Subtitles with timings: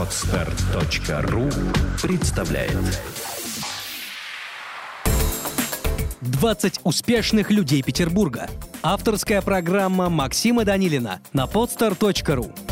[0.00, 1.50] Отстар.ру
[2.00, 3.02] представляет
[6.22, 8.48] 20 успешных людей Петербурга.
[8.82, 12.69] Авторская программа Максима Данилина на podstar.ru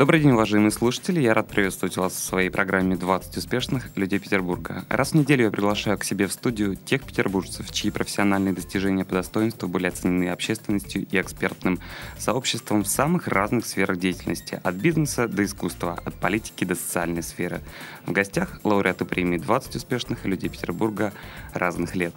[0.00, 1.20] Добрый день, уважаемые слушатели.
[1.20, 4.86] Я рад приветствовать вас в своей программе «20 успешных людей Петербурга».
[4.88, 9.12] Раз в неделю я приглашаю к себе в студию тех петербуржцев, чьи профессиональные достижения по
[9.12, 11.80] достоинству были оценены общественностью и экспертным
[12.16, 17.60] сообществом в самых разных сферах деятельности, от бизнеса до искусства, от политики до социальной сферы.
[18.06, 21.12] В гостях лауреаты премии «20 успешных людей Петербурга»
[21.52, 22.14] разных лет.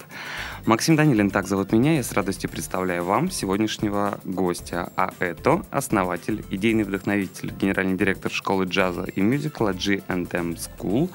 [0.66, 6.46] Максим Данилин, так зовут меня, я с радостью представляю вам сегодняшнего гостя, а это основатель,
[6.50, 11.10] идейный вдохновитель, генеральный генеральный директор школы джаза и мюзикла G&M School,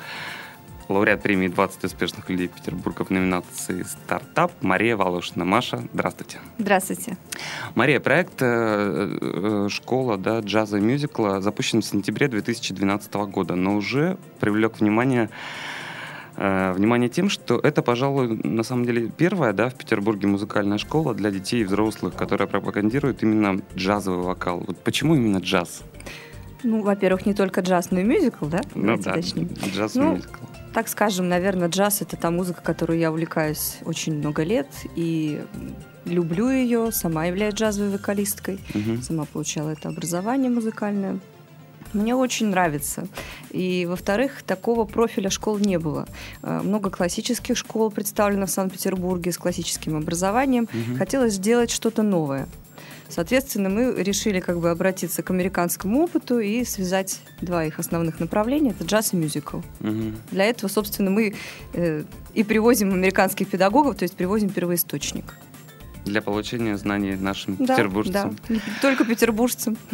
[0.89, 5.45] лауреат премии 20 успешных людей Петербурга в номинации «Стартап» Мария Волошина.
[5.45, 6.39] Маша, здравствуйте.
[6.59, 7.17] Здравствуйте.
[7.77, 13.77] Мария, проект э, э, «Школа да, джаза и мюзикла» запущен в сентябре 2012 года, но
[13.77, 15.31] уже привлек внимание
[16.37, 21.15] э, внимание тем, что это, пожалуй, на самом деле первая да, в Петербурге музыкальная школа
[21.15, 24.65] для детей и взрослых, которая пропагандирует именно джазовый вокал.
[24.67, 25.85] Вот почему именно джаз?
[26.63, 28.61] Ну, во-первых, не только джаз, но и мюзикл, да?
[28.75, 29.49] Ну да, точнее.
[29.75, 30.45] джаз ну, мюзикл.
[30.75, 35.43] Так скажем, наверное, джаз— это та музыка, которую я увлекаюсь очень много лет, и
[36.05, 39.03] люблю ее, сама являюсь джазовой вокалисткой, угу.
[39.03, 41.19] сама получала это образование музыкальное.
[41.95, 43.09] Мне очень нравится.
[43.51, 46.07] И, во-вторых, такого профиля школ не было.
[46.43, 50.65] Э, много классических школ представлено в Санкт-Петербурге с классическим образованием.
[50.65, 50.99] Угу.
[50.99, 52.47] Хотелось сделать что-то новое.
[53.09, 58.71] Соответственно, мы решили как бы обратиться к американскому опыту и связать два их основных направления.
[58.71, 59.59] Это джаз и мюзикл.
[59.81, 60.13] Угу.
[60.31, 61.35] Для этого, собственно, мы
[61.73, 65.35] э, и привозим американских педагогов, то есть привозим первоисточник
[66.09, 68.37] для получения знаний нашим да, петербуржцам.
[68.49, 69.77] Да, не только петербуржцам.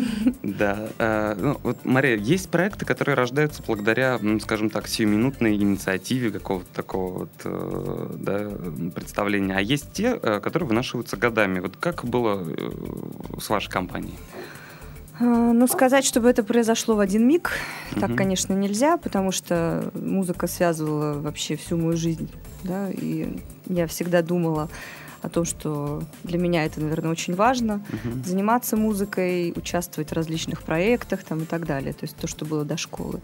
[0.42, 0.88] Да.
[0.98, 7.18] Э, ну, вот, Мария, есть проекты, которые рождаются благодаря, скажем так, сиюминутной инициативе какого-то такого
[7.18, 8.50] вот, э, да,
[8.94, 11.60] представления, а есть те, э, которые вынашиваются годами.
[11.60, 12.46] Вот как было
[13.40, 14.18] с вашей компанией?
[15.20, 17.52] Ну, сказать, чтобы это произошло в один миг,
[17.92, 18.00] угу.
[18.00, 22.28] так, конечно, нельзя, потому что музыка связывала вообще всю мою жизнь,
[22.64, 24.68] да, и я всегда думала,
[25.24, 27.82] о том, что для меня это, наверное, очень важно.
[27.88, 28.24] Uh-huh.
[28.26, 31.94] Заниматься музыкой, участвовать в различных проектах там, и так далее.
[31.94, 33.20] То есть то, что было до школы.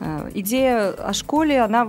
[0.00, 1.88] Э, идея о школе, она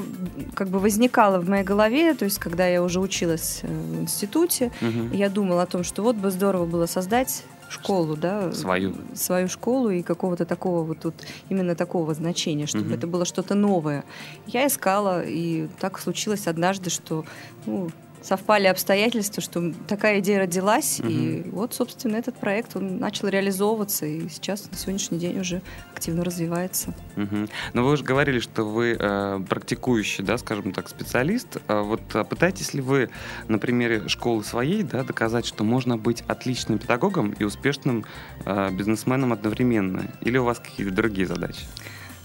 [0.54, 4.72] как бы возникала в моей голове, то есть когда я уже училась э, в институте,
[4.82, 5.16] uh-huh.
[5.16, 9.90] я думала о том, что вот бы здорово было создать школу, да, свою, свою школу
[9.90, 11.16] и какого-то такого вот тут
[11.50, 12.94] именно такого значения, чтобы угу.
[12.94, 14.04] это было что-то новое.
[14.46, 17.26] Я искала, и так случилось однажды, что
[17.66, 17.90] ну,
[18.24, 21.10] совпали обстоятельства, что такая идея родилась, угу.
[21.10, 25.62] и вот, собственно, этот проект он начал реализовываться, и сейчас на сегодняшний день уже
[25.94, 26.94] активно развивается.
[27.18, 27.48] Угу.
[27.74, 31.58] Но вы уже говорили, что вы э, практикующий, да, скажем так, специалист.
[31.68, 33.10] А вот а пытаетесь ли вы
[33.48, 38.06] на примере школы своей, да, доказать, что можно быть отличным педагогом и успешным
[38.46, 41.64] э, бизнесменом одновременно, или у вас какие-то другие задачи?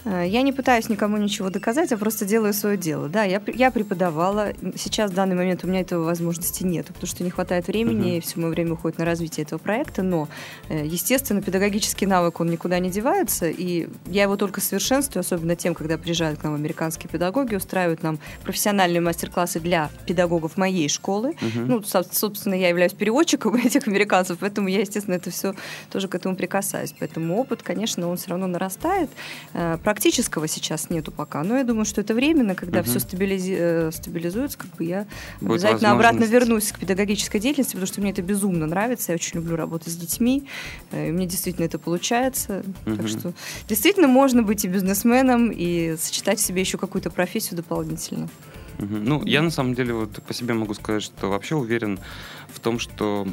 [0.04, 3.08] Э, я не пытаюсь никому ничего доказать, а просто делаю свое дело.
[3.08, 4.52] Да, я, я преподавала.
[4.76, 8.18] Сейчас в данный момент у меня этого возможности нет, потому что не хватает времени, uh-huh.
[8.18, 10.02] и все мое время уходит на развитие этого проекта.
[10.02, 10.28] Но,
[10.68, 15.74] э, естественно, педагогический навык, он никуда не девается, и я его только совершенствую, особенно тем,
[15.74, 21.30] когда приезжают к нам американские педагоги, устраивают нам профессиональные мастер-классы для педагогов моей школы.
[21.40, 21.64] Uh-huh.
[21.66, 25.54] Ну, собственно, я являюсь переводчиком этих американцев, поэтому я, естественно, это все
[25.90, 26.94] тоже к этому прикасаюсь.
[26.98, 29.10] Поэтому опыт, конечно, он все равно нарастает
[29.54, 32.90] э, практического сейчас нету пока, но я думаю, что это временно, когда угу.
[32.90, 35.06] все стабилизи- э, стабилизуется, как бы я
[35.40, 39.36] Будет обязательно обратно вернусь к педагогической деятельности, потому что мне это безумно нравится, я очень
[39.36, 40.46] люблю работать с детьми,
[40.92, 42.96] э, и мне действительно это получается, угу.
[42.96, 43.32] так что
[43.66, 48.28] действительно можно быть и бизнесменом, и сочетать в себе еще какую-то профессию дополнительно.
[48.78, 51.98] Ну, я на самом деле вот по себе могу сказать, что вообще уверен
[52.48, 53.26] в том, что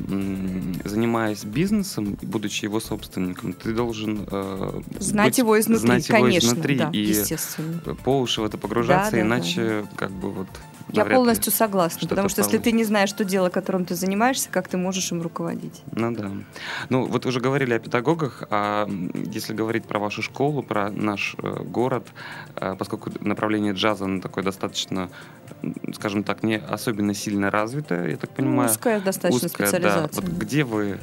[0.83, 6.53] занимаясь бизнесом, будучи его собственником, ты должен э, знать быть, его изнутри, знать конечно, его
[6.53, 9.97] изнутри да, и по уши в это погружаться, да, да, иначе да.
[9.97, 10.47] как бы вот
[10.89, 12.57] я полностью согласна, потому что получится.
[12.57, 15.81] если ты не знаешь то дело, которым ты занимаешься, как ты можешь им руководить?
[15.91, 16.31] Ну да.
[16.89, 21.63] Ну вот уже говорили о педагогах, а если говорить про вашу школу, про наш э,
[21.63, 22.07] город,
[22.55, 25.09] э, поскольку направление джаза оно такое достаточно,
[25.93, 28.69] скажем так, не особенно сильно развитое, я так понимаю.
[28.69, 30.21] узкая достаточно узкая, специализация.
[30.21, 30.27] Да.
[30.29, 30.99] Вот где вы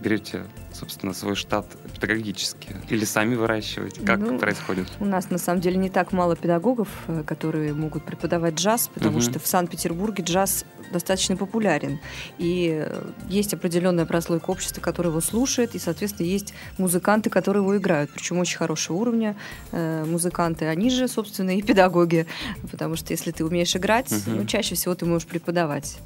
[0.00, 2.76] берете собственно, свой штат педагогически?
[2.88, 4.00] Или сами выращиваете?
[4.02, 4.86] Как ну, происходит?
[5.00, 9.18] У нас, на самом деле, не так мало педагогов, э, которые могут преподавать джаз, потому
[9.18, 9.22] угу.
[9.22, 12.00] что в Санкт-Петербурге джаз достаточно популярен.
[12.38, 17.76] И э, есть определенная прослойка общества, которая его слушает, и, соответственно, есть музыканты, которые его
[17.76, 19.36] играют, причем очень хорошего уровня
[19.72, 20.66] э, музыканты.
[20.66, 22.26] Они же, собственно, и педагоги,
[22.70, 24.36] потому что если ты умеешь играть, угу.
[24.36, 25.98] ну, чаще всего ты можешь преподавать.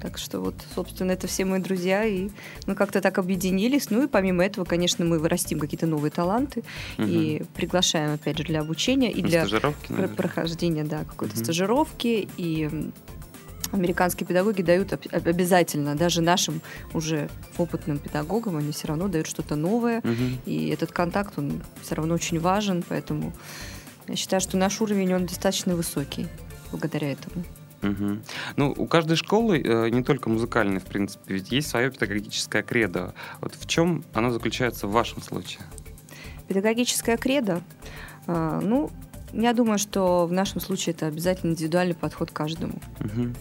[0.00, 2.30] Так что вот, собственно, это все мои друзья, и
[2.66, 3.90] мы как-то так объединились.
[3.90, 6.64] Ну и помимо этого, конечно, мы вырастим какие-то новые таланты
[6.98, 7.06] угу.
[7.06, 9.46] и приглашаем, опять же, для обучения и для
[10.16, 11.44] прохождения, да, какой-то угу.
[11.44, 12.90] стажировки и
[13.72, 16.60] американские педагоги дают обязательно, даже нашим
[16.92, 20.40] уже опытным педагогам, они все равно дают что-то новое, угу.
[20.46, 23.32] и этот контакт, он все равно очень важен, поэтому
[24.08, 26.26] я считаю, что наш уровень, он достаточно высокий
[26.72, 27.44] благодаря этому.
[27.82, 28.18] Угу.
[28.56, 33.14] Ну, у каждой школы, э, не только музыкальной, в принципе, ведь есть свое педагогическое кредо.
[33.40, 35.62] Вот в чем оно заключается в вашем случае?
[36.48, 37.62] Педагогическое кредо?
[38.26, 38.90] Э, ну,
[39.32, 42.74] я думаю, что в нашем случае это обязательно индивидуальный подход к каждому.
[43.00, 43.32] Угу.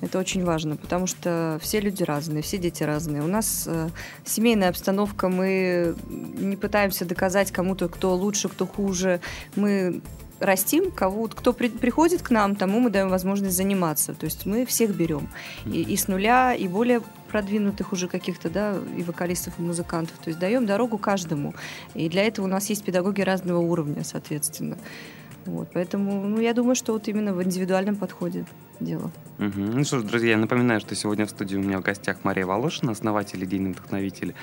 [0.00, 3.22] Это очень важно, потому что все люди разные, все дети разные.
[3.22, 3.88] У нас э,
[4.24, 9.20] семейная обстановка, мы не пытаемся доказать кому-то, кто лучше, кто хуже.
[9.56, 10.00] Мы
[10.40, 14.14] растим, кого, кто при, приходит к нам, тому мы даем возможность заниматься.
[14.14, 15.28] То есть мы всех берем.
[15.66, 20.16] И, и с нуля, и более продвинутых уже каких-то, да, и вокалистов, и музыкантов.
[20.18, 21.54] То есть даем дорогу каждому.
[21.94, 24.78] И для этого у нас есть педагоги разного уровня, соответственно.
[25.48, 28.44] Вот, поэтому, ну, я думаю, что вот именно в индивидуальном подходе
[28.80, 29.10] дело.
[29.38, 29.52] Угу.
[29.56, 32.44] Ну что ж, друзья, я напоминаю, что сегодня в студии у меня в гостях Мария
[32.44, 34.34] Волошина, основатель, идейный вдохновитель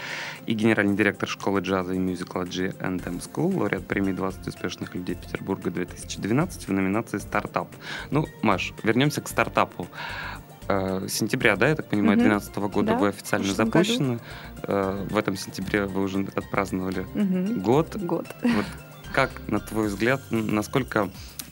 [0.47, 5.69] и генеральный директор школы джаза и мюзикла G&M School, лауреат премии 20 успешных людей Петербурга
[5.69, 7.67] 2012 в номинации «Стартап».
[8.09, 9.87] Ну, Маш, вернемся к стартапу
[10.67, 12.69] э, сентября, да, я так понимаю, 2012 угу.
[12.69, 14.19] года да, вы официально запущены.
[14.63, 17.61] Э, в этом сентябре вы уже отпраздновали угу.
[17.61, 17.95] год.
[17.95, 18.25] Год.
[18.41, 18.65] Вот
[19.15, 21.09] как, на твой взгляд, насколько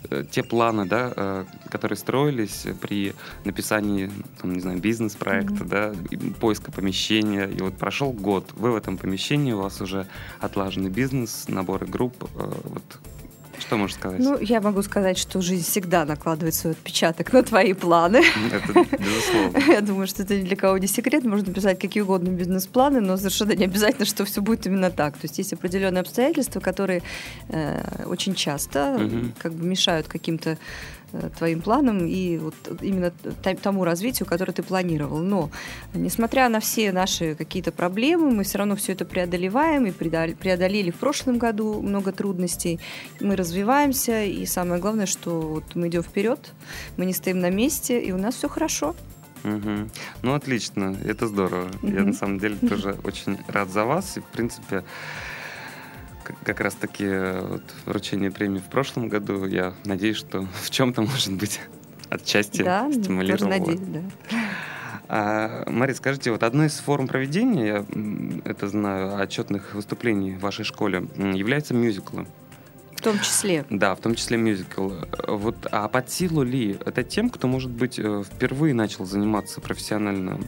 [0.10, 3.16] э, те планы, да, э, которые строились при
[3.46, 4.12] написании,
[4.42, 5.70] там, не знаю, бизнес-проекта, mm-hmm.
[5.70, 5.94] да,
[6.42, 10.08] поиска помещения, и вот прошел год, вы в этом помещении, у вас уже
[10.42, 12.84] отлаженный бизнес, наборы групп, э, вот
[13.64, 14.20] что можешь сказать?
[14.20, 18.22] Ну, я могу сказать, что жизнь всегда накладывает свой отпечаток на твои планы.
[18.52, 19.58] Это безусловно.
[19.72, 21.24] Я думаю, что это ни для кого не секрет.
[21.24, 25.14] Можно писать какие угодно бизнес-планы, но совершенно не обязательно, что все будет именно так.
[25.14, 27.02] То есть есть определенные обстоятельства, которые
[27.50, 29.32] э, очень часто угу.
[29.40, 30.58] как бы мешают каким-то
[31.38, 33.12] твоим планам и вот именно
[33.62, 35.20] тому развитию, которое ты планировал.
[35.20, 35.50] Но,
[35.94, 40.96] несмотря на все наши какие-то проблемы, мы все равно все это преодолеваем и преодолели в
[40.96, 42.80] прошлом году много трудностей.
[43.20, 46.54] Мы развиваемся, и самое главное, что вот мы идем вперед,
[46.98, 48.96] мы не стоим на месте, и у нас все хорошо.
[49.44, 49.90] Угу.
[50.22, 51.70] Ну, отлично, это здорово.
[51.82, 54.18] Я на самом деле тоже очень рад за вас.
[54.18, 54.84] И, в принципе,
[56.44, 59.46] как раз-таки э, вот, вручение премии в прошлом году.
[59.46, 61.60] Я надеюсь, что в чем-то, может быть,
[62.10, 63.38] отчасти да, стимулировало.
[63.38, 64.02] Тоже надеюсь, да.
[65.10, 67.86] А, Мария, скажите, вот одной из форм проведения, я
[68.46, 72.26] это знаю, отчетных выступлений в вашей школе является мюзиклы.
[72.96, 73.66] В том числе.
[73.70, 74.92] Да, в том числе мюзикл.
[75.28, 80.40] Вот, а под силу ли это тем, кто, может быть, э, впервые начал заниматься профессионально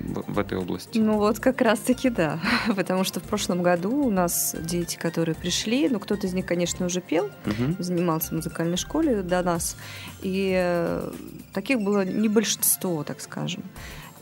[0.00, 0.98] в, этой области?
[0.98, 2.40] Ну вот как раз-таки да,
[2.76, 6.86] потому что в прошлом году у нас дети, которые пришли, ну кто-то из них, конечно,
[6.86, 7.76] уже пел, угу.
[7.78, 9.76] занимался в музыкальной школе до нас,
[10.22, 11.10] и э,
[11.52, 13.62] таких было не большинство, так скажем.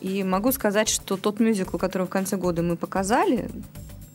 [0.00, 3.48] И могу сказать, что тот мюзикл, который в конце года мы показали,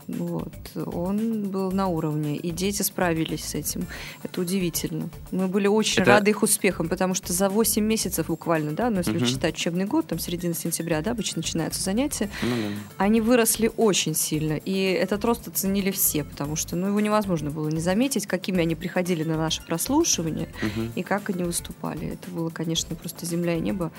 [0.07, 0.54] вот.
[0.76, 3.87] Он был на уровне, и дети справились с этим.
[4.23, 5.09] Это удивительно.
[5.31, 6.11] Мы были очень Это...
[6.11, 9.26] рады их успехам, потому что за 8 месяцев буквально, да, ну если угу.
[9.26, 13.04] считать учебный год, там середина сентября, да, обычно начинаются занятия, ну, да.
[13.04, 14.54] они выросли очень сильно.
[14.54, 18.76] И этот рост оценили все, потому что ну, его невозможно было не заметить, какими они
[18.76, 20.87] приходили на наше прослушивание угу.
[20.95, 22.14] и как они выступали.
[22.14, 23.92] Это было, конечно, просто земля и небо.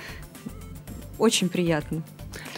[1.18, 2.02] Очень приятно.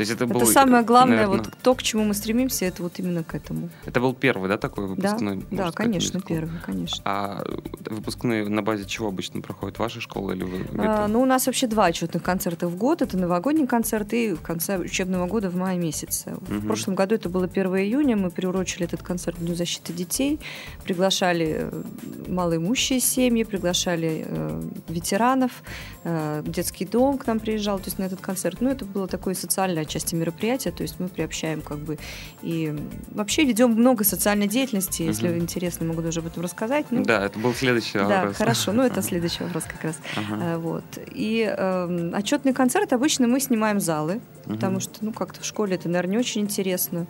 [0.00, 1.44] То есть это, это был, самое главное, наверное...
[1.44, 3.68] вот то, к чему мы стремимся, это вот именно к этому.
[3.84, 5.44] Это был первый, да, такой выпускной?
[5.50, 7.02] Да, да конечно, первый, конечно.
[7.04, 7.44] А
[7.84, 9.78] выпускные на базе чего обычно проходят?
[9.78, 10.66] Ваша школа или вы?
[10.78, 13.02] А, ну, у нас вообще два отчетных концерта в год.
[13.02, 16.30] Это новогодний концерт и в конце учебного года в мае месяце.
[16.30, 16.54] Угу.
[16.54, 18.16] В прошлом году это было 1 июня.
[18.16, 20.40] Мы приурочили этот концерт к Дню защиты детей.
[20.82, 21.82] Приглашали э,
[22.26, 25.62] малоимущие семьи, приглашали э, ветеранов.
[26.04, 28.62] Э, детский дом к нам приезжал, то есть на этот концерт.
[28.62, 31.98] Ну, это было такое социальное часть мероприятия, то есть мы приобщаем как бы
[32.42, 32.74] и
[33.10, 35.38] вообще ведем много социальной деятельности, если Мгм.
[35.40, 36.86] интересно, могу даже об этом рассказать.
[36.90, 38.36] Ну, Да, это был следующий да, вопрос.
[38.36, 39.96] хорошо, ну это следующий вопрос как раз.
[40.16, 40.42] Ага.
[40.42, 40.84] Э, Вот.
[41.12, 44.20] И эм, отчетный концерт обычно мы снимаем залы,
[44.50, 44.80] потому Мгм.
[44.80, 47.06] что, ну, как-то в школе это, наверное, не очень интересно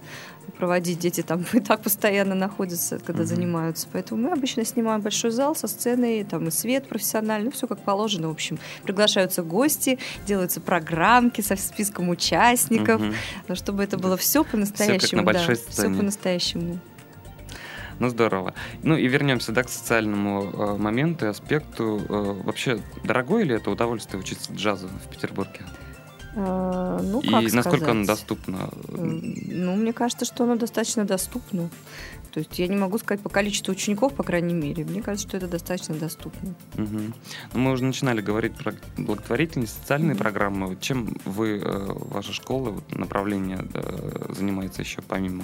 [0.57, 0.99] проводить.
[0.99, 3.29] Дети там и так постоянно находятся, когда Мгм.
[3.29, 3.87] занимаются.
[3.93, 8.29] Поэтому мы обычно снимаем большой зал со сценой, там и свет профессиональный, все как положено.
[8.29, 13.01] В общем, приглашаются гости, делаются программки со списком участников,
[13.49, 15.23] но чтобы это было все по-настоящему.
[15.23, 16.79] большой да, все по-настоящему.
[17.99, 18.55] Ну, здорово.
[18.83, 22.01] Ну и вернемся, да, к социальному э, моменту и аспекту.
[22.09, 25.61] Э, вообще, дорогое ли это удовольствие учиться джазу в Петербурге?
[26.37, 28.07] А, ну, и как насколько оно сказать?
[28.07, 28.71] доступно?
[28.89, 31.69] М, Ну, мне кажется, что оно достаточно доступно.
[32.33, 34.85] То есть я не могу сказать по количеству учеников, по крайней мере.
[34.85, 36.55] Мне кажется, что это достаточно доступно.
[36.75, 37.15] Мгм.
[37.53, 40.19] Ну, мы уже начинали говорить про благотворительность, социальные Мгм.
[40.19, 40.77] программы.
[40.81, 45.43] Чем вы, э, ваша школа, направление э, занимается еще помимо?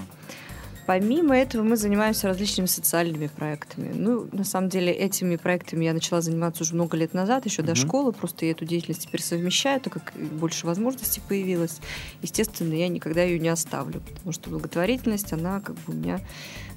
[0.86, 3.92] Помимо этого мы занимаемся различными социальными проектами.
[3.92, 7.72] Ну, на самом деле, этими проектами я начала заниматься уже много лет назад, еще до
[7.72, 7.76] Мгм.
[7.76, 8.12] школы.
[8.12, 11.78] Просто я эту деятельность теперь совмещаю, так как больше возможностей появилось.
[12.22, 16.20] Естественно, я никогда ее не оставлю, потому что благотворительность, она как бы у меня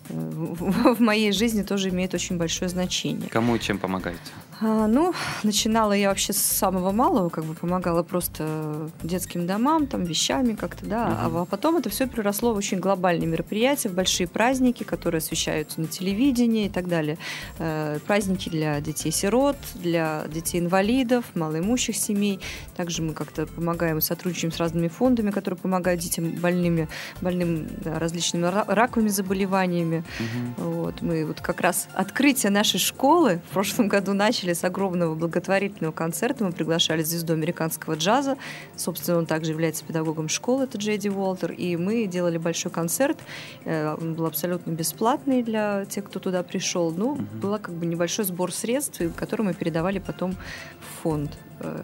[0.10, 3.30] э, в в моей жизни тоже имеет очень большое значение.
[3.30, 4.20] Кому и чем помогаете?
[4.62, 5.14] А, ну,
[5.44, 10.86] начинала я вообще с самого малого, как бы помогала просто детским домам, там, вещами как-то,
[10.86, 11.08] да.
[11.08, 11.38] Мгм.
[11.38, 15.88] А потом это все переросло в очень глобальные мероприятия, в большие праздники, которые освещаются на
[15.88, 17.18] телевидении и так далее.
[17.58, 22.42] Э, праздники для детей-сирот, для детей-инвалидов, малоимущих семей.
[22.76, 26.90] Также мы как-то помогаем и сотрудничаем с разными фондами, которые помогают детям больными,
[27.22, 30.04] больным да, различными ра- раковыми заболеваниями.
[30.20, 30.56] Мгм.
[30.58, 35.92] Вот, мы вот как раз открытие нашей школы в прошлом году начали с огромного благотворительного
[35.94, 36.44] концерта.
[36.44, 38.38] Мы приглашали звезду американского джаза.
[38.76, 41.52] Собственно, он также является педагогом школы, это Джейди Уолтер.
[41.52, 43.18] И мы делали большой концерт.
[43.66, 46.92] Э, Он был абсолютно бесплатный для тех, кто туда пришел.
[46.92, 47.40] Ну, Мгм.
[47.42, 50.32] был как бы небольшой сбор средств, который мы передавали потом
[50.80, 51.32] в фонд,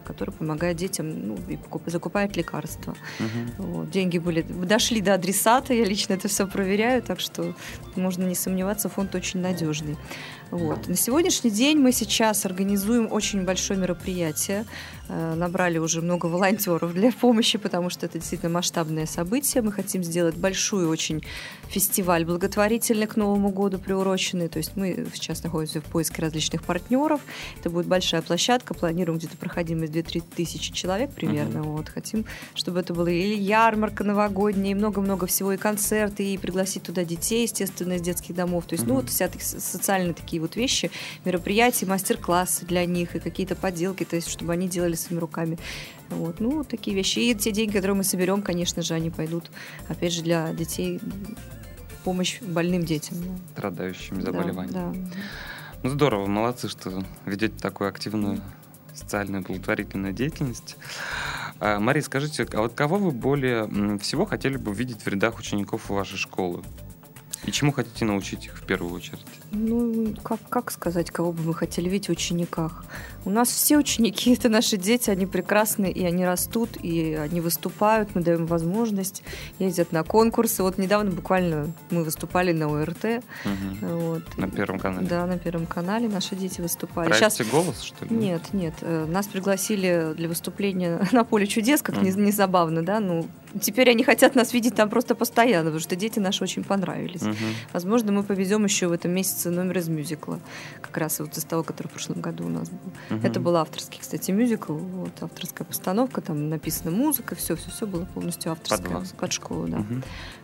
[0.05, 2.96] который помогает детям ну, и закупает лекарства.
[3.20, 3.51] Мгм.
[3.58, 7.53] Вот, деньги были, дошли до адресата, я лично это все проверяю, так что
[7.96, 9.98] можно не сомневаться, фонд очень надежный.
[10.51, 10.88] Вот.
[10.88, 14.65] На сегодняшний день мы сейчас организуем очень большое мероприятие.
[15.08, 19.62] Э, Набрали уже много волонтеров для помощи, потому что это действительно масштабное событие.
[19.62, 21.24] Мы хотим сделать большую очень
[21.68, 24.48] фестиваль благотворительный к Новому году приуроченный.
[24.48, 27.22] То есть мы сейчас находимся в поиске различных партнеров.
[27.60, 28.74] Это будет большая площадка.
[28.74, 31.62] Планируем где-то проходимость 2-3 тысячи человек примерно.
[31.64, 31.90] Вот.
[31.90, 37.04] Хотим, чтобы это была или ярмарка новогодняя, и много-много всего, и концерты, и пригласить туда
[37.04, 38.66] детей, естественно, из детских домов.
[38.66, 39.02] То есть, ну, Мгм.
[39.02, 40.90] вот вся так- социальные такие вот вещи,
[41.26, 45.58] мероприятия, мастер-классы для них, и какие-то поделки, то есть, чтобы они делали своими руками.
[46.10, 47.20] Вот, ну, такие вещи.
[47.20, 49.50] И те деньги, которые мы соберем, конечно же, они пойдут,
[49.88, 51.00] опять же, для детей
[52.04, 53.18] помощь больным детям.
[53.54, 54.72] Страдающими Да, заболеваниями.
[55.12, 55.20] да.
[55.84, 58.42] Ну, здорово, молодцы, что ведете такую активную
[58.94, 60.78] социальную благотворительную деятельность.
[61.60, 65.90] А, Мария, скажите, а вот кого вы более всего хотели бы видеть в рядах учеников
[65.90, 66.64] вашей школы?
[67.46, 69.24] И чему хотите научить их в первую очередь?
[69.52, 72.84] Ну, как, как сказать, кого бы мы хотели видеть в учениках?
[73.24, 78.16] У нас все ученики— это наши дети, они прекрасны, и они растут, и они выступают,
[78.16, 79.22] мы даем возможность,
[79.60, 80.64] ездят на конкурсы.
[80.64, 83.24] Вот недавно буквально мы выступали на ОРТ.
[83.46, 83.78] Мгм.
[83.82, 84.38] Вот.
[84.38, 85.08] На Первом канале.
[85.08, 87.10] Да, на Первом канале наши дети выступали.
[87.10, 88.16] Проекте «Голос», что ли?
[88.16, 88.74] Нет, нет.
[88.82, 92.25] э, Нас пригласили для выступления на поле чудес, как не, Мгм.
[92.25, 93.00] не забавно, да.
[93.00, 93.28] Ну,
[93.62, 97.22] теперь они хотят нас видеть там просто постоянно, потому что дети наши очень понравились.
[97.22, 97.36] Мгм.
[97.74, 100.40] Возможно, мы повезем еще в этом месяце номер из мюзикла.
[100.82, 102.92] Как раз вот из того, который в прошлом году у нас был.
[103.18, 103.26] Мгм.
[103.26, 104.74] Это был авторский, кстати, мюзикл.
[104.74, 108.98] Вот, авторская постановка, там написана музыка, все, все, все было полностью авторское.
[108.98, 109.12] вас.
[109.12, 109.78] Под школу, да.
[109.78, 110.04] Мгм.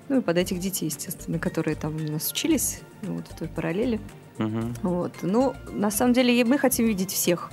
[0.10, 4.00] Ну и под этих детей, естественно, которые там у нас учились, вот в той параллели.
[4.38, 4.75] Мгм.
[4.82, 5.13] Вот.
[5.22, 7.51] Ну, на самом деле, мы хотим видеть всех.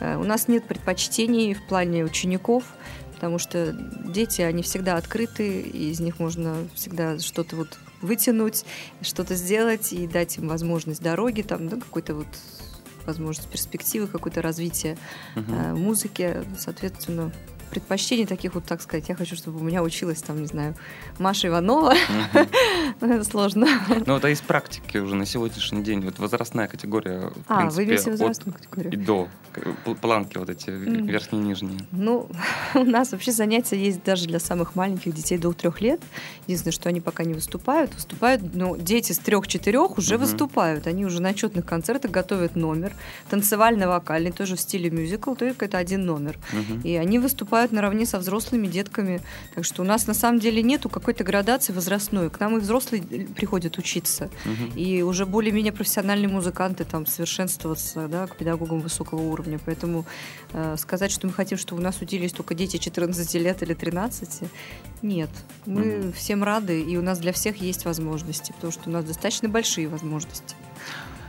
[0.00, 2.64] Э, У нас нет предпочтений в плане учеников,
[3.14, 8.64] потому что дети, они всегда открыты, и из них можно всегда что-то вот вытянуть,
[9.00, 12.26] что-то сделать и дать им возможность дороги, там, да, какой-то вот
[13.06, 14.96] возможность перспективы, какое-то развитие
[15.34, 15.54] Мгм.
[15.54, 17.32] э, музыки, соответственно,
[17.74, 20.74] предпочтений таких вот, так сказать, я хочу, чтобы у меня училась, там, не знаю,
[21.18, 22.48] Маша Иванова, Мгм.
[23.12, 23.66] Это сложно.
[24.06, 26.00] Ну, это из практики уже на сегодняшний день.
[26.00, 29.04] Вот возрастная категория, в А, вы принципе, возрастную и категорию?
[29.04, 29.28] до.
[29.52, 31.80] К- Планки вот эти верхние и нижние.
[31.92, 32.28] Ну,
[32.74, 36.00] у нас вообще занятия есть даже для самых маленьких детей до трех лет.
[36.46, 37.94] Единственное, что они пока не выступают.
[37.94, 40.86] Выступают, ну, дети с трех-четырех уже выступают.
[40.86, 42.92] Они уже на отчетных концертах готовят номер.
[43.30, 46.36] Танцевально-вокальный, тоже в стиле мюзикл, только это один номер.
[46.84, 49.20] И они выступают наравне со взрослыми детками.
[49.54, 52.30] Так что у нас на самом деле нету какой-то градации возрастной.
[52.30, 54.30] К нам и взрослые э, приходят учиться.
[54.44, 54.72] Мгм.
[54.76, 59.58] И уже более-менее профессиональные музыканты там совершенствоваться да, к педагогам высокого уровня.
[59.64, 60.04] Поэтому
[60.52, 64.48] э, сказать, что мы хотим, чтобы у нас учились только дети 14 лет или 13,
[65.02, 65.30] нет.
[65.66, 66.12] Мы Мгм.
[66.12, 69.88] всем рады, и у нас для всех есть возможности, потому что у нас достаточно большие
[69.88, 70.54] возможности.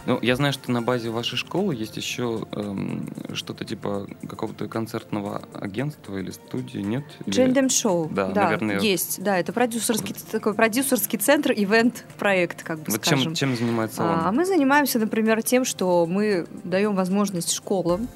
[0.06, 5.42] Ну, я знаю, что на базе вашей школы есть еще эм, что-то типа какого-то концертного
[5.54, 7.04] агентства или студии, нет?
[7.28, 8.80] Джендем Шоу, Да, наверное.
[8.80, 9.22] есть.
[9.24, 13.24] Да, это продюсерский, такой продюсерский центр, ивент-проект, как бы Вот скажем.
[13.24, 14.36] чем, чем занимается А он?
[14.36, 18.08] мы занимаемся, например, тем, что мы даем возможность школам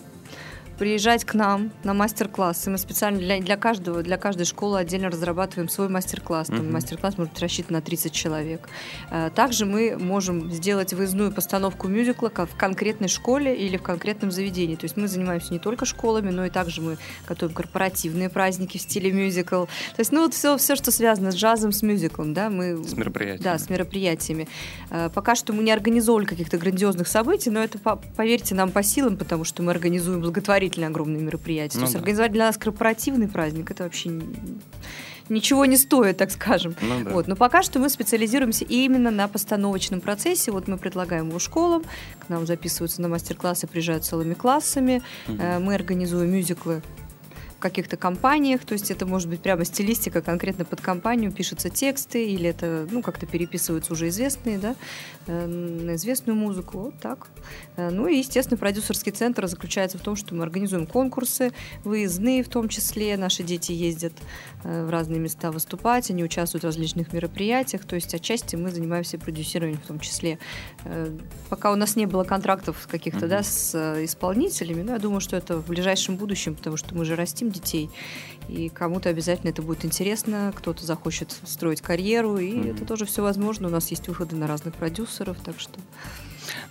[0.80, 2.70] приезжать к нам на мастер-классы.
[2.70, 6.48] Мы специально для, для каждого, для каждой школы отдельно разрабатываем свой мастер-класс.
[6.50, 6.72] Мгм.
[6.72, 8.70] Мастер-класс может быть рассчитан на 30 человек.
[9.12, 14.76] Э, Также мы можем сделать выездную постановку мюзикла в конкретной школе или в конкретном заведении.
[14.78, 18.82] То есть мы занимаемся не только школами, но и также мы готовим корпоративные праздники в
[18.82, 19.66] стиле мюзикл.
[19.66, 22.94] То есть, ну вот все, все, что связано с джазом, с мюзиклом, да, мы С
[22.94, 23.44] мероприятием.
[23.44, 24.48] да, с мероприятиями.
[24.90, 28.82] Э, Пока что мы не организовывали каких-то грандиозных событий, но это, по- поверьте, нам по
[28.82, 30.22] силам, потому что мы организуем
[30.70, 31.78] благотворительные огромные мероприятия.
[31.78, 32.00] Ну То есть да.
[32.00, 34.60] организовать для нас корпоративный праздник, это вообще ни-
[35.30, 36.76] ничего не стоит, так скажем.
[36.82, 37.10] Ну да.
[37.12, 40.52] Вот, но пока что мы специализируемся именно на постановочном процессе.
[40.52, 41.84] Вот мы предлагаем его школам,
[42.20, 45.02] к нам записываются на мастер-классы, приезжают целыми классами.
[45.28, 46.82] Э, Мы организуем мюзиклы
[47.60, 52.50] каких-то компаниях, то есть это может быть прямо стилистика конкретно под компанию, пишутся тексты, или
[52.50, 54.76] это, ну, как-то переписываются уже известные, да,
[55.28, 57.28] э, на известную музыку, вот так.
[57.76, 61.52] Э, Ну и, естественно, продюсерский центр заключается в том, что мы организуем конкурсы,
[61.84, 64.14] выездные в том числе, наши дети ездят
[64.64, 69.18] э, в разные места выступать, они участвуют в различных мероприятиях, то есть отчасти мы занимаемся
[69.18, 70.40] продюсированием в том числе.
[70.86, 71.10] Э,
[71.50, 73.30] Пока у нас не было контрактов каких-то, Мгм.
[73.30, 73.76] да, с
[74.06, 77.90] исполнителями, но я думаю, что это в ближайшем будущем, потому что мы же растим детей,
[78.48, 82.72] и кому-то обязательно это будет интересно, кто-то захочет строить карьеру, и Мгм.
[82.72, 83.68] это тоже все возможно.
[83.68, 85.80] У нас есть выходы на разных продюсеров, так что...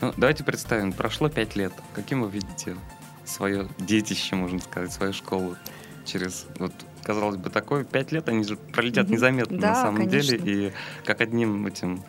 [0.01, 1.73] Ну, давайте представим, прошло пять лет.
[1.95, 2.77] Каким вы видите
[3.25, 5.57] свое детище, можно сказать, свою школу
[6.05, 6.73] через, вот,
[7.05, 10.37] казалось бы, такое пять лет, они же пролетят незаметно Да, на самом конечно.
[10.39, 10.73] деле, и
[11.05, 12.03] как одним этим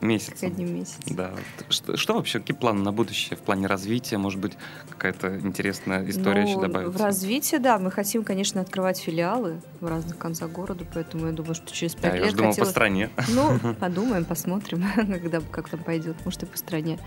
[0.00, 0.48] месяцем.
[0.48, 1.16] одним месяцем.
[1.16, 1.32] Да.
[1.68, 4.18] Что, что вообще, какие планы на будущее в плане развития?
[4.18, 4.52] Может быть,
[4.90, 6.98] какая-то интересная история Ну, еще добавится?
[6.98, 11.54] В развитии, да, мы хотим, конечно, открывать филиалы в разных концах города, поэтому я думаю,
[11.54, 13.10] что через Да, пять я лет уже думал по хотелось- стране.
[13.28, 16.98] Ну, подумаем, посмотрим, когда, как там пойдет, может, и по стране.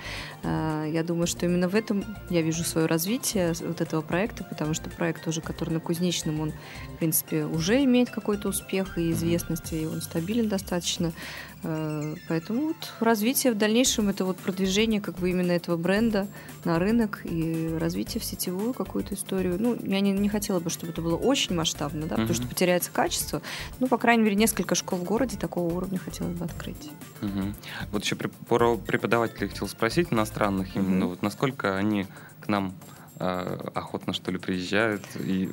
[0.43, 4.73] А, Я думаю, что именно в этом я вижу свое развитие вот этого проекта, потому
[4.73, 6.53] что проект уже, который на Кузнечном, он,
[6.93, 11.11] в принципе, уже имеет какой-то успех и известность, и он стабилен достаточно.
[11.63, 16.27] А, Поэтому развитие в дальнейшем это вот продвижение как бы именно этого бренда
[16.65, 19.57] на рынок и развитие в сетевую какую-то историю.
[19.59, 22.33] Ну, я не, не хотела бы, чтобы это было очень масштабно, да, потому Мгм.
[22.33, 23.41] что потеряется качество.
[23.79, 26.89] Ну, по крайней мере, несколько школ в городе такого уровня хотелось бы открыть.
[27.21, 27.55] Мгм.
[27.91, 31.07] Вот еще при- про преподавателей хотел спросить, иностранных именно, Мгм.
[31.09, 32.07] вот насколько они
[32.41, 32.73] к нам
[33.21, 35.49] э, охотно, что ли, приезжают и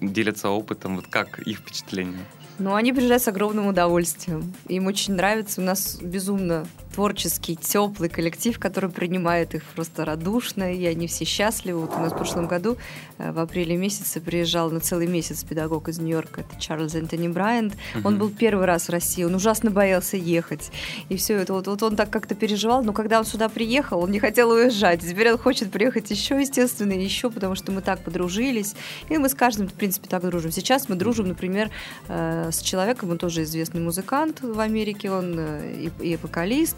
[0.00, 2.24] делятся опытом, вот как их впечатления?
[2.58, 4.52] Но они приезжают с огромным удовольствием.
[4.68, 5.60] Им очень нравится.
[5.60, 11.80] У нас безумно творческий, теплый коллектив, который принимает их просто радушно, и они все счастливы.
[11.80, 12.76] Вот у нас в прошлом году,
[13.18, 17.74] э, в апреле месяце, приезжал на целый месяц педагог из Нью-Йорка, это Чарльз Энтони Брайант.
[18.04, 20.70] Он был первый раз в России, он ужасно боялся ехать.
[21.08, 24.10] И все это, вот, вот он так как-то переживал, но когда он сюда приехал, он
[24.10, 25.00] не хотел уезжать.
[25.00, 28.74] Теперь он хочет приехать еще, естественно, еще, потому что мы так подружились.
[29.08, 30.50] И мы с каждым, в принципе, так дружим.
[30.52, 31.70] Сейчас мы дружим, например,
[32.08, 36.76] э, с человеком, он тоже известный музыкант в Америке, он э, и, и вокалист,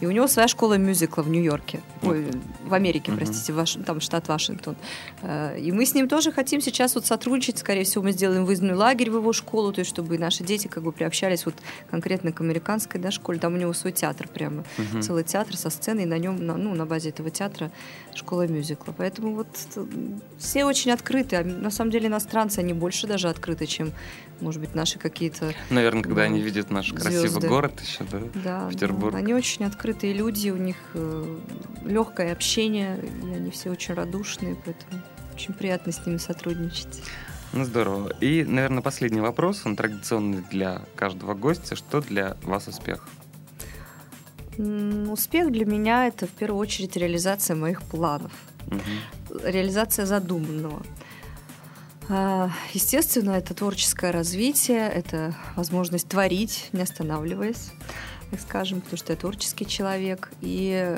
[0.00, 1.80] и у него своя школа мюзикла в Нью-Йорке.
[2.02, 2.26] Ой,
[2.64, 4.76] в Америке, простите, Ваш- там штат Вашингтон.
[5.22, 7.58] Э, И мы с ним тоже хотим сейчас вот сотрудничать.
[7.58, 10.82] Скорее всего, мы сделаем выездной лагерь в его школу, то есть чтобы наши дети как
[10.82, 11.54] бы приобщались вот
[11.90, 13.38] конкретно к американской да, школе.
[13.38, 15.02] Там у него свой театр прямо, Мгм.
[15.02, 17.70] целый театр со сценой, и на нем, на, ну, на базе этого театра
[18.14, 18.94] школа мюзикла.
[18.96, 19.86] Поэтому вот э,
[20.38, 21.36] все очень открыты.
[21.36, 23.92] А на самом деле иностранцы, они больше даже открыты, чем,
[24.40, 27.48] может быть, наши какие-то Наверное, когда Ну, они видят наш красивый звезды.
[27.48, 28.20] город еще, да?
[28.34, 29.12] да, Петербург.
[29.12, 29.18] да.
[29.18, 30.76] Они очень открытые люди, у них
[31.84, 35.02] легкое общение, и они все очень радушные, поэтому
[35.34, 37.02] очень приятно с ними сотрудничать.
[37.52, 38.12] Ну, здорово.
[38.20, 41.76] И, наверное, последний вопрос, он традиционный для каждого гостя.
[41.76, 43.06] Что для вас успех?
[44.58, 48.32] Успех для меня это в первую очередь реализация моих планов,
[48.66, 49.40] угу.
[49.44, 50.82] реализация задуманного.
[52.72, 57.72] Естественно, это творческое развитие, это возможность творить, не останавливаясь,
[58.30, 60.30] так скажем, потому что я творческий человек.
[60.40, 60.96] И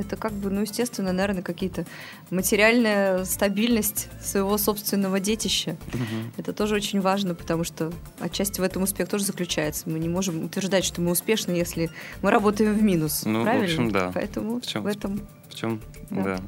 [0.00, 1.84] это как бы, ну, естественно, наверное, какие-то
[2.30, 5.76] материальная стабильность своего собственного детища.
[5.92, 6.32] Угу.
[6.38, 9.88] Это тоже очень важно, потому что отчасти в этом успех тоже заключается.
[9.88, 11.90] Мы не можем утверждать, что мы успешны, если
[12.22, 13.24] мы работаем в минус.
[13.24, 13.66] Ну, правильно?
[13.66, 14.10] в общем, да.
[14.14, 14.82] Поэтому в, чем?
[14.82, 15.20] в этом...
[15.48, 15.80] В чем?
[16.10, 16.22] Да.
[16.22, 16.40] да.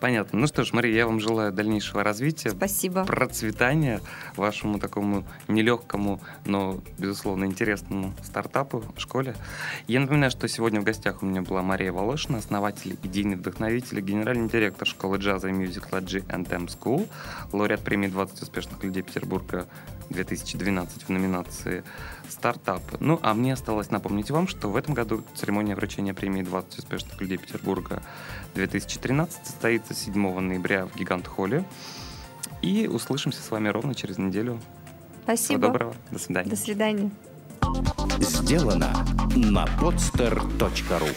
[0.00, 0.38] Понятно.
[0.38, 2.50] Ну что ж, Мария, я вам желаю дальнейшего развития.
[2.50, 3.04] Спасибо.
[3.04, 4.00] Процветания
[4.36, 9.34] вашему такому нелегкому, но, безусловно, интересному стартапу, школе.
[9.88, 14.48] Я напоминаю, что сегодня в гостях у меня была Мария Волошина, основатель, идейный вдохновитель, генеральный
[14.48, 17.08] директор школы джаза и мюзикла G M School,
[17.52, 19.66] лауреат премии 20 успешных людей Петербурга
[20.10, 21.84] 2012 в номинации
[22.28, 22.82] «Стартап».
[23.00, 27.20] Ну, а мне осталось напомнить вам, что в этом году церемония вручения премии 20 успешных
[27.20, 28.02] людей Петербурга
[28.54, 31.64] 2013 состоится 7 ноября в Гигант-холле.
[32.62, 34.60] И услышимся с вами ровно через неделю.
[35.24, 35.58] Спасибо.
[35.58, 35.94] Всего доброго.
[36.10, 36.50] До свидания.
[36.50, 37.10] До свидания.
[38.20, 38.92] Сделано
[39.36, 41.08] на podster.ru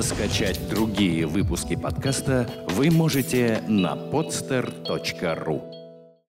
[0.00, 5.81] Скачать другие выпуски подкаста вы можете на podster.ru